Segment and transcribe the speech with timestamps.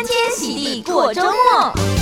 [0.00, 1.99] 欢天喜地过周末。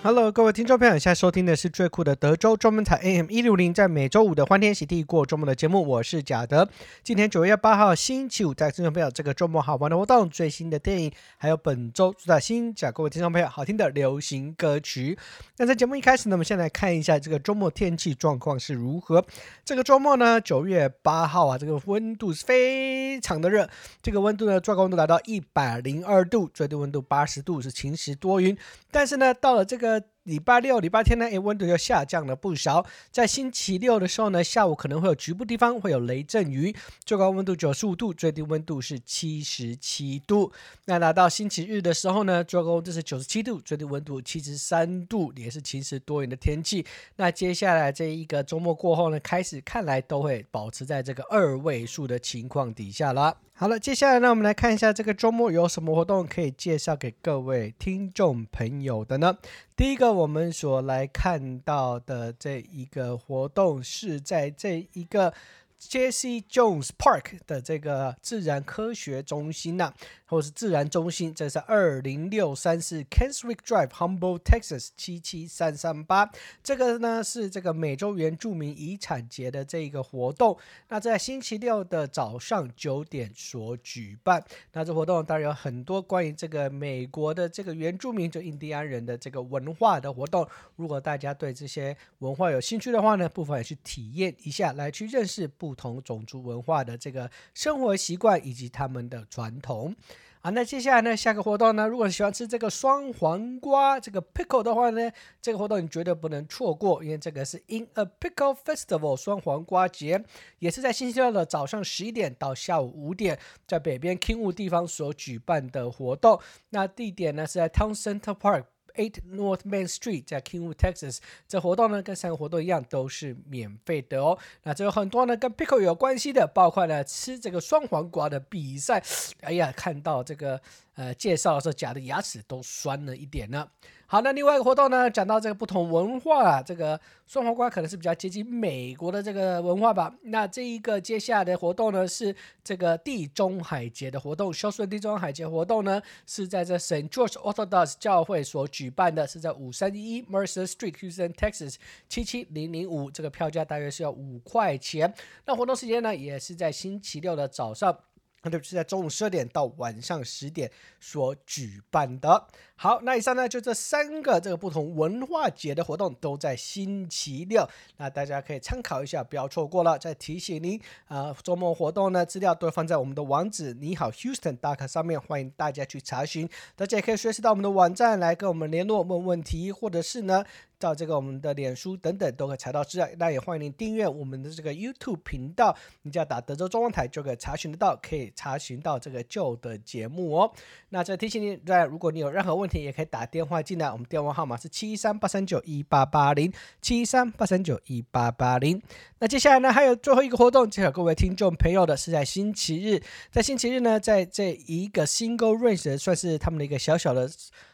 [0.00, 6.66] Hello，各位听众朋友，现在收听的是最酷的德州中文台 AM 一六零，在每周五的欢天喜地过周末的节目，我是贾德。
[7.02, 15.18] 今天九月八号星期五，在听众朋友这个周末好玩的活动、最新的电影，还有本周主打新讲各位听众朋友好听的流行歌曲。
[15.56, 19.22] 那在节目一开始呢，我们先来看一下这个周末天气状况是如何。
[19.64, 23.68] 这个周末呢，九月八号啊，这个温度是非常的热，
[24.00, 28.56] 这个温度呢，最高温度达到一百零二度，最低温度八十度，是晴时多云。
[28.90, 32.84] 但是呢，到了这个 그러니까 礼拜六、礼拜天呢，诶，温度又下降了不少。
[33.10, 40.52] 在星期六的时候呢，下午可能会有局部地方会有雷阵雨，最高温度九十五度，最低温度是七十七度。
[40.84, 46.84] 那来到星期日的时候呢，最高温度是九十七度，最低温度七十三度，也是晴时多云的天气。
[47.16, 53.38] 那接下来这一个周末过后呢，开始看来都会保持在这个二位数的情况底下了。
[53.54, 59.36] 好了，接下来呢，我们来看一下这个周末有什么活动可以介绍给各位听众朋友的呢？
[59.74, 65.32] 第一个，我们所来看到的这一个活动是在这一个
[65.80, 69.94] Jesse Jones Park 的这个自然科学中心呢、
[70.28, 76.30] 或是自然中心，这是二零六三四 Kenswick Drive，Humboldt, Texas 七七三三八。
[76.62, 80.56] 这个呢是这个美洲原住民遗产节的这一个活动。
[80.88, 84.44] 那在星期六的早上九点所举办。
[84.72, 90.46] 那这活动当然有很多关于这个美国的这个原住民就印第安人的这个文化的活动。
[90.76, 99.96] 如果大家对这些文化有兴趣的话呢，不妨也去体验一下，来去认识不同种族文化的这个生活习惯以及他们的传统。
[100.40, 105.10] 啊，那接下来呢，下个活动呢，如果你喜欢吃这个双黄瓜这个 pickle 的话呢，
[105.42, 110.24] 这个活动你绝对不能错过，因为这个是 In a Pickle Festival 双黄瓜节，
[110.60, 116.40] 也是在星期六的早上十一点到下午五点，在北边 Kingwood 地方所举办的活动。
[116.70, 118.64] 那地点呢是在 Town Center Park。
[118.98, 121.20] Eight North Main Street 在 Kingwood, Texas。
[121.48, 124.36] 这活动呢，跟三个活动一样，都是免费的哦。
[124.64, 129.02] 那这有很多呢，跟 pickle 有关系的，包括呢吃这个双黄瓜的比赛。
[129.40, 130.60] 哎呀，看到这个
[130.98, 133.68] 呃介绍的时候，假的牙齿都酸了一点呢。
[134.10, 140.10] 好，那另外一个活动呢，讲到这个不同文化啊，这个双黄瓜可能是比较接近美国的这个文化吧。
[140.22, 144.50] 那这一个接下来的活动呢，是这个地中海节的活动。
[144.50, 151.74] 休斯顿地中海节活动呢，是在这 Saint George Orthodox 教会所举办的，是在五三一 Mercer Street，Houston, Texas
[152.08, 153.10] 七七零零五。
[153.10, 155.12] 这个票价大约是要五块钱。
[155.44, 157.94] 那活动时间呢，也是在星期六的早上。
[158.42, 162.46] 那就是在中午十二点到晚上十点所举办的。
[162.76, 169.98] 好，那以上呢就这三个这个不同文化节的活动都在星期六，那大家可以参考一下，不要错过了。
[169.98, 176.48] 再提醒您，啊、周末活动呢资料都放在我们的网址你好 Houston.com 上面，欢迎大家去查询。
[176.76, 180.44] 大家也可以随时到我们的网站来跟我们联络问问题，或者是呢。
[180.78, 190.52] 到这个我们的脸书等等都可以查到资料，那也欢迎您订阅我们的这个 YouTube 频道，你只要打德州中文台就可以查询得到，可以查询到这个旧的节目哦。
[190.90, 198.80] 那再提醒您，在如果你有任何问题，也可以打电话进来，我们电话号码是七三八三九一八八零七三八三九一八八零。
[199.18, 203.02] 那接下来呢，还有最后一个活动，介绍各位听众朋友的是在星期日，
[203.32, 207.28] 在星期日呢，在这一个 Single Ranch 算是他们的一个小小的。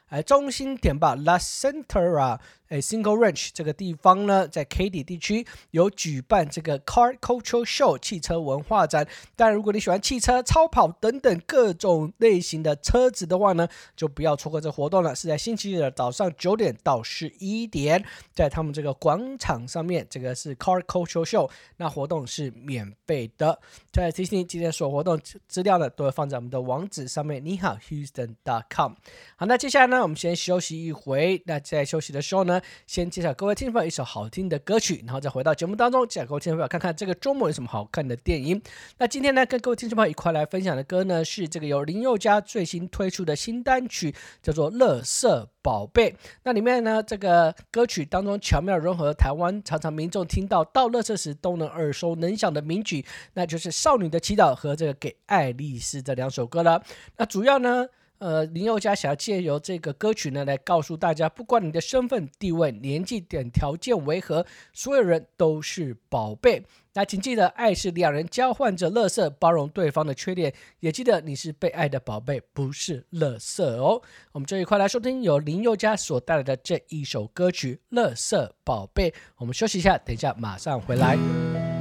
[0.09, 2.38] 哎，中心点吧，La Centra，
[2.69, 9.06] 哎，Single Ranch 这个地方呢，在 Katy 地区有举办这个 Car Culture Show 汽车文化展。
[9.36, 15.14] 但，如果你喜欢汽车、超跑等等各种类型的车子的话呢，就不要错过这活动了。
[15.14, 18.03] 是在星期日的早上九点到十一点，
[18.34, 23.60] 在他们这个广场上面，这个是 Car Culture Show，那活动是免费的。
[23.92, 28.94] 再提醒你，今天所有活动资料呢，都会放在我们的网址上面，你好，Houston.com。
[29.36, 30.03] 好，那接下来呢？
[30.03, 31.42] 我们先休息一回。
[31.47, 32.53] 那在休息的时候呢，
[32.87, 38.60] 先介绍各位听众朋友一首好听的歌曲，然后再回到节目当中，介绍各位听众朋友看看这个周末有什么好看的电影。
[38.98, 46.10] 那今天呢，跟各位听众朋友一块来分享的歌呢，是这个由林宥嘉最新推出的新单曲，叫做《乐色宝贝》。
[46.42, 53.04] 那里面呢，这个歌曲当中巧妙融合台湾常常民众听到到乐色时都能耳熟能详的名曲，
[53.34, 56.83] 那就是《少女的祈祷》和这个《给爱丽丝》这两首歌了。
[57.16, 57.86] 那主要呢，
[58.19, 66.65] 呃，林宥嘉想要借由这个歌曲呢，来告诉大家，不管你的身份、地位、年纪等条件为何，所有人都是宝贝。
[66.95, 74.01] 那请记得，爱是两人交换着乐色，包容对方的缺点，也记得你是被爱的宝贝，不是乐色哦。
[74.33, 79.11] 我们这一块来收听由林宥嘉所带来的这一首歌曲《乐色宝贝》。
[79.37, 81.73] 我们休息一下，等一下马上回来。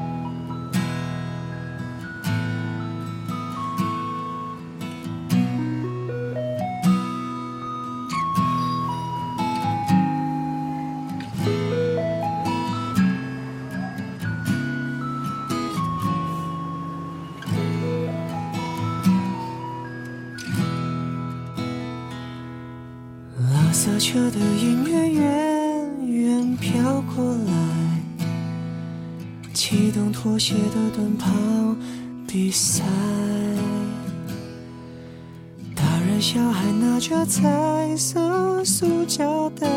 [37.33, 39.67] 彩色塑胶袋，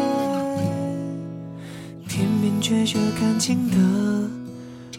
[2.06, 3.76] 拼命追着感情的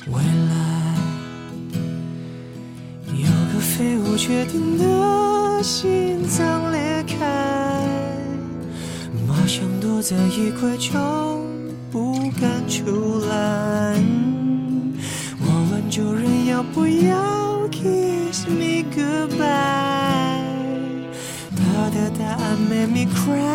[0.07, 0.95] 未来。
[3.13, 7.27] 有个废物决定的心脏裂开。
[9.27, 11.45] 马上躲在衣柜中，
[11.92, 13.94] 不敢出来。
[15.39, 19.86] 我问主人要不要 kiss me goodbye，
[22.69, 23.45] made me cry。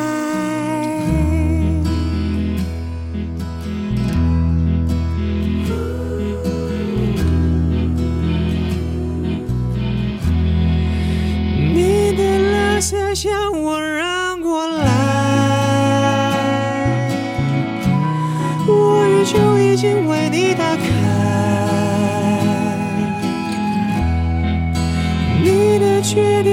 [11.74, 14.84] 你的蓝色向我扔过来
[18.66, 19.02] 我。
[19.24, 20.82] 就已经为你打开，
[25.42, 26.51] 你的决定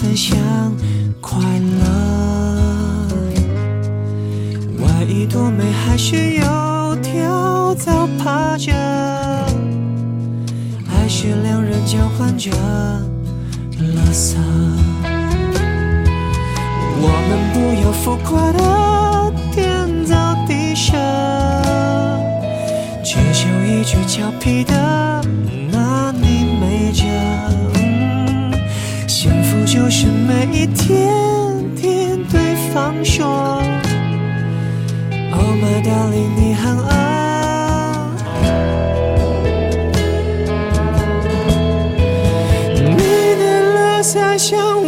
[0.00, 0.38] 分享
[1.20, 1.40] 快
[1.80, 3.08] 乐，
[4.78, 8.72] 外衣多美，还是有条糟趴着，
[10.86, 12.52] 还是两人交换着
[13.80, 14.36] 垃圾？
[17.00, 20.14] 我们不要浮夸的天造
[20.46, 20.92] 地设，
[23.02, 25.20] 只求一句俏皮的
[30.58, 31.06] 一天
[31.76, 33.62] 听对方说
[35.32, 36.94] ，Oh my darling，你很爱。
[42.74, 43.42] 你的
[43.76, 44.82] 垃圾向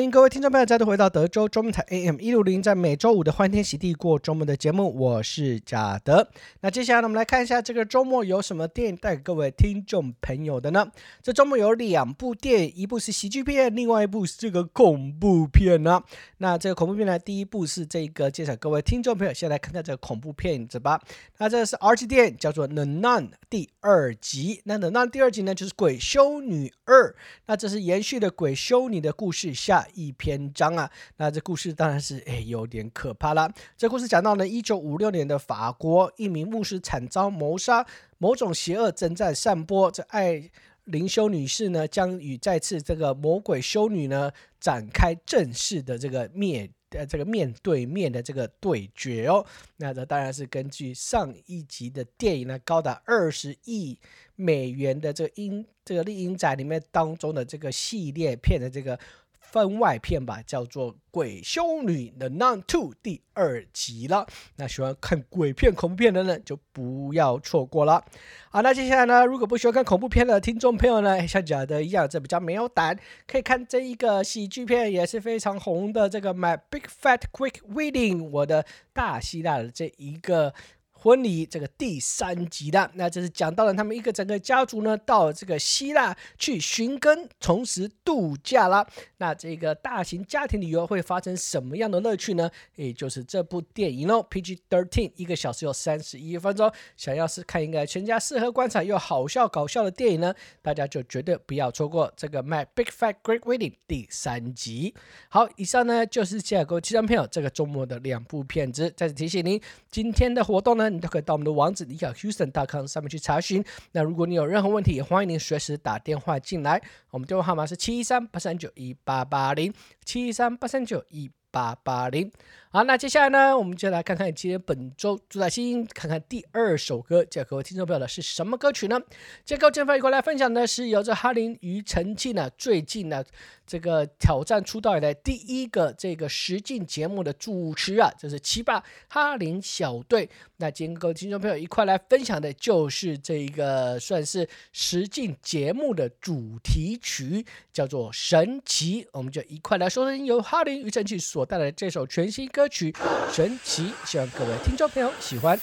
[0.00, 6.26] 欢迎各位听众朋友再度回到德州中文台 AM 一六零，在每周五的欢天喜地过周末的节目，我是贾德。
[6.62, 10.90] 那接下来呢，我们来看一下这个周末有什么电影带给各位听众朋友的呢？
[11.22, 16.02] 这周末有两部电影，一部是喜剧片，另外一部是这个恐怖片呢、
[16.38, 20.98] 那这个恐怖片呢，第一部是这个介绍各位听众朋友先来看看这个恐怖片子吧。
[21.36, 24.62] 那这是 R 级电影，叫做《The Nun》第二集。
[24.64, 27.10] 那《The Nun》第二集呢，就是《鬼修女二》。
[27.44, 33.52] 那这是延续的《鬼修女》的故事下一篇章啊，那这故事当然是诶有点可怕啦。
[33.76, 37.86] 这故事讲到呢一九五六年的法国，一名牧师惨遭谋杀，
[38.18, 39.90] 某种邪恶正在散播。
[39.90, 40.50] 这艾
[40.84, 49.44] 灵修女士呢，将与再次这个魔鬼修女呢展开正式的这个灭呃这个面对面的这个对决哦。
[49.76, 53.98] 那这当然是根据上一集的电影呢，高达二十亿
[54.34, 58.98] 美元的这个英这个丽英仔里面当中的这个系列片的这个。
[59.40, 64.26] 番外篇吧，叫做《鬼修女的 Non Two》第二集了。
[64.56, 68.04] 那喜欢看鬼片、恐怖片的人就不要错过了。
[68.50, 80.54] 好，那接下来呢，如果不喜欢看恐怖片的听众朋友呢，像假的一样，这比较没有胆，可以看这一个喜剧片，也是非常红的这个《My Big Fat Greek Wedding》，我的大希腊的这一个。
[81.02, 88.86] 婚礼这个第三集的，那这是讲到了他们一个整个家族呢，到这个希腊去寻根，同时度假了。
[89.16, 92.50] 那这个大型家庭旅游会发生什么样的乐趣呢？
[92.76, 96.70] 也就是这部电影哦，PG-13，一个小时有三十一分钟。
[96.98, 104.94] 想要是看一个全家适合观赏又好笑搞笑的电影呢，大家就绝对不要错过这个《My Big Fat Greek Wedding》第三集。
[105.30, 108.92] 好，以上呢就是接下来各位听众朋友这个周末的两部片子。
[108.94, 109.58] 再次提醒您，
[109.90, 110.89] 今天的活动呢。
[110.98, 113.62] 都可以到我们的网址，你叫 Houston.com 上面去查询。
[113.92, 116.80] 那如果你有任何问题，也欢迎您随时打电话进来。
[117.10, 119.72] 我们电话号码是七三八三九一八八零，
[120.04, 122.30] 七三八三九一八八零。
[122.72, 129.00] 好，那接下来呢，我们就来看看今天本周主打新，看看第二首歌，这各位听众朋友的是什么歌曲呢？
[129.44, 133.24] 这个正方一块来分享的是由这哈林庾澄庆呢，最近呢
[133.70, 140.28] 这个挑战出道以来第一个这个实境节目的主持啊，这是七霸哈林小队。
[140.56, 152.48] 那今天各位听众朋友一块来分享的就是这个算是实境节目的主题曲，叫做《神奇》，我们就一块来收听由哈林庾澄庆所带来的这首全新。
[152.48, 152.90] 歌曲
[153.32, 155.56] 《神奇》，希望各位听众朋友喜欢。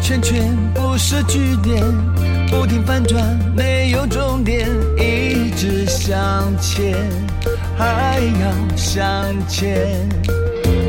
[0.00, 1.84] 圈圈不是句点，
[2.48, 3.22] 不停反转，
[3.54, 6.18] 没有终点，一直向
[6.60, 6.96] 前，
[7.76, 9.04] 还要向
[9.46, 10.08] 前，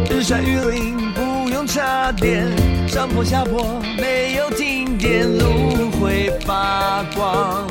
[0.10, 2.48] 日晒雨淋不用插电。
[2.88, 7.68] 上坡下坡没有停点，路会发光，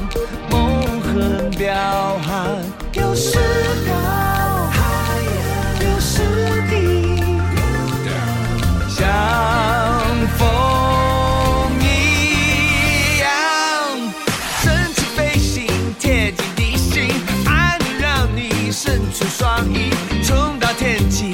[0.50, 1.74] 梦很彪
[2.18, 3.38] 悍，有时
[3.88, 4.70] 高，
[5.80, 6.20] 有时
[6.70, 7.22] 低，
[8.88, 9.06] 下
[19.38, 19.88] 双翼，
[20.24, 21.30] 冲到天际，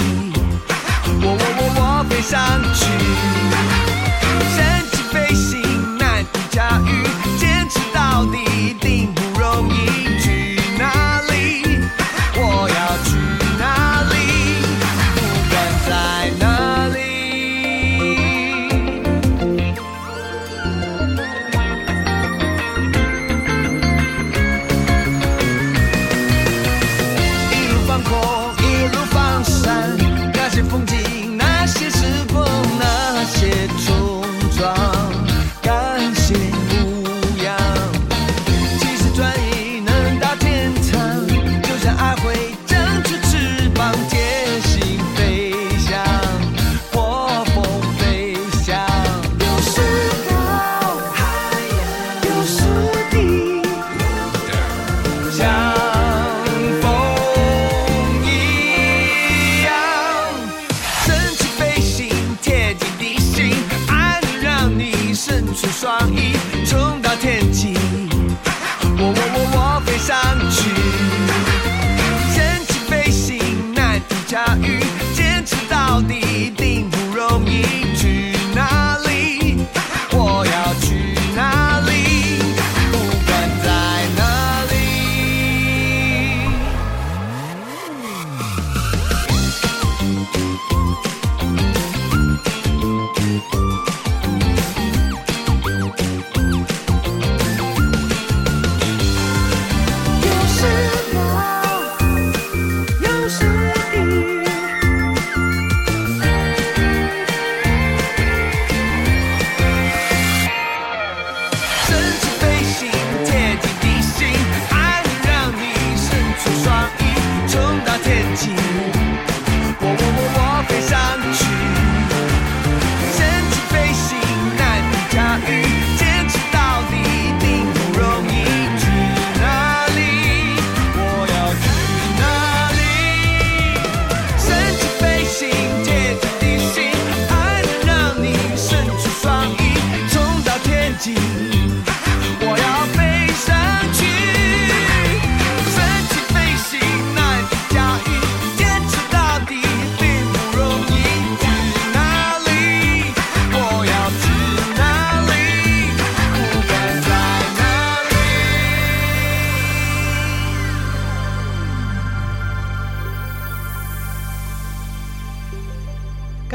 [1.23, 3.44] 我我我我飞上去。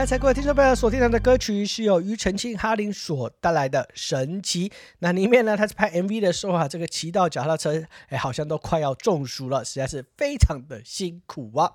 [0.10, 4.68] 才各位听众朋友所听到的歌曲是由庾澄庆、哈林所带来的《神奇》。
[4.98, 11.72] 那里面呢，他在拍 MV 的时候啊，这个骑到脚踏车，哎，好像都快要中暑了，实在是非常的辛苦啊。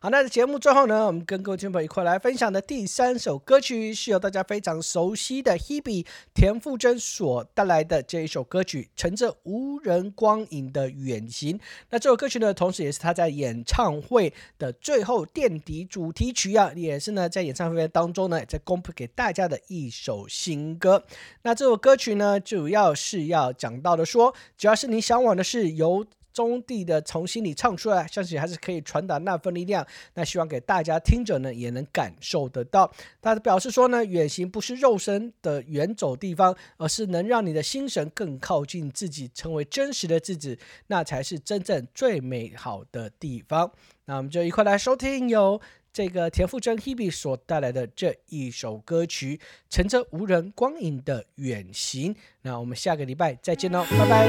[0.00, 6.04] 好，那节目最后呢，我们跟各位听众朋友一块来分享的第三首歌曲，是由大家非常熟悉的 Hebe
[6.34, 11.56] 田馥甄所带来的这一首歌曲《乘着无人光影的远行》。
[11.88, 17.77] 那这首歌曲呢，同时也是他在演唱会的最后垫底主题曲啊，也是呢在演唱会。
[17.86, 21.04] 当中呢，在公布给大家的一首新歌。
[21.42, 29.84] 那这首歌曲呢，主要是要讲到的说，只要是你向往的事，由中地的从心里唱出来，相信还是可以传达那份力量。
[30.14, 32.88] 那希望给大家听者呢，也能感受得到。
[33.20, 40.56] 他表示说呢，远行不是肉身的远走地方，而是能让你的心神更靠近自己，成为真实的自己，
[40.86, 43.72] 那才是真正最美好的地方。
[44.04, 45.60] 那我们就一块来收听由。
[45.92, 49.36] 这个田馥甄 Hebe 所带来的这一首歌曲
[49.68, 54.28] 《乘着无人光影的远行》，那我们下个礼拜再见喽，拜拜。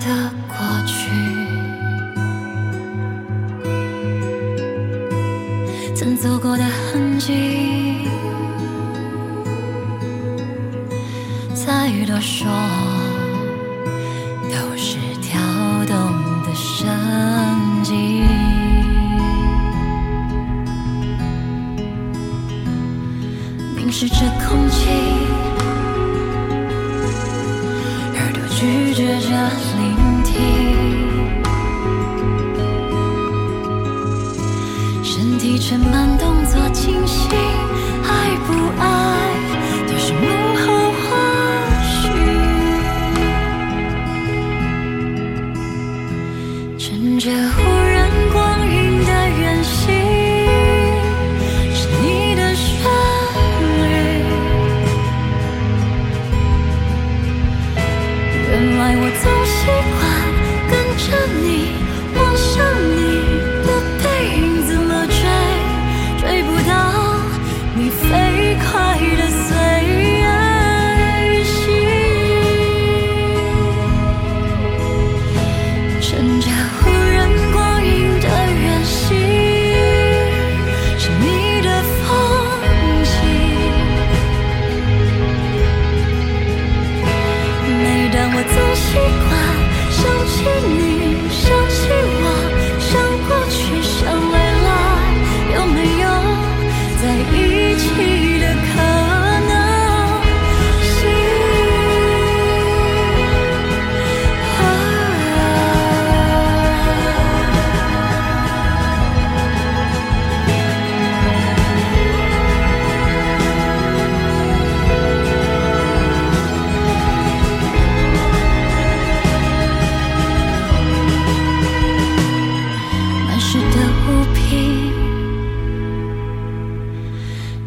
[0.00, 0.45] 的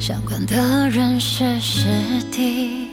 [0.09, 1.85] 相关的人事实
[2.31, 2.87] 地，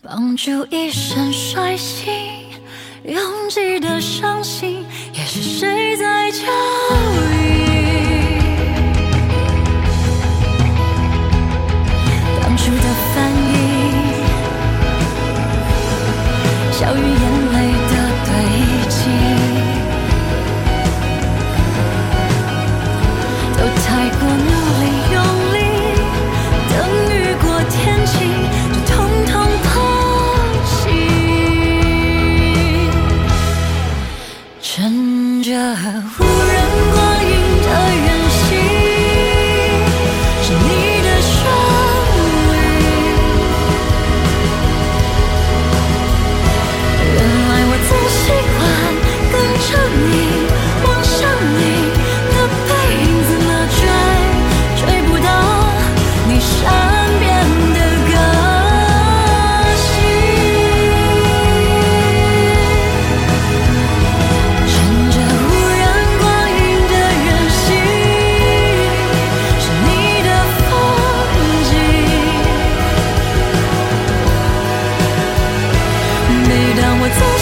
[0.00, 2.12] 帮助一身衰心，
[3.02, 6.46] 拥挤的伤心，也是谁在教
[7.34, 7.39] 育？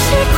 [0.09, 0.38] secret